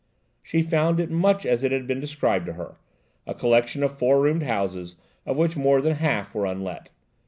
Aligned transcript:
She 0.41 0.63
found 0.63 0.99
it 0.99 1.11
much 1.11 1.45
as 1.45 1.63
it 1.63 1.71
had 1.71 1.85
been 1.85 1.99
described 1.99 2.47
to 2.47 2.53
her–a 2.53 3.35
collection 3.35 3.83
of 3.83 3.99
four 3.99 4.19
roomed 4.19 4.41
houses 4.41 4.95
of 5.27 5.37
which 5.37 5.55
more 5.55 5.79
than 5.79 5.97
half 5.97 6.33
were 6.33 6.47
unlet. 6.47 6.89